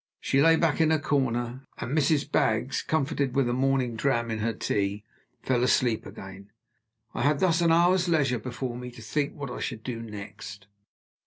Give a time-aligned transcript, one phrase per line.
[0.19, 2.31] She lay back in her corner; and Mrs.
[2.31, 5.03] Baggs, comforted with a morning dram in her tea,
[5.43, 6.49] fell asleep again.
[7.13, 10.65] I had thus an hour's leisure before me to think what I should do next.